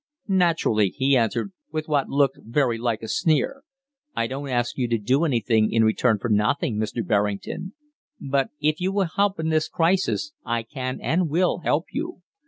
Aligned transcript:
"Naturally," 0.27 0.89
he 0.97 1.15
answered, 1.15 1.51
with 1.71 1.87
what 1.87 2.09
looked 2.09 2.39
very 2.41 2.79
like 2.79 3.03
a 3.03 3.07
sneer; 3.07 3.61
"I 4.15 4.25
don't 4.25 4.49
ask 4.49 4.75
you 4.75 4.87
to 4.87 4.97
do 4.97 5.25
anything 5.25 5.71
in 5.71 5.83
return 5.83 6.17
for 6.17 6.27
nothing, 6.27 6.77
Mr. 6.77 7.05
Berrington. 7.05 7.75
But 8.19 8.49
if 8.59 8.81
you 8.81 8.91
will 8.91 9.09
help 9.15 9.39
in 9.39 9.49
this 9.49 9.67
crisis, 9.69 10.33
I 10.43 10.63
can, 10.63 10.99
and 11.01 11.29
will, 11.29 11.59
help 11.59 11.85
you. 11.91 12.23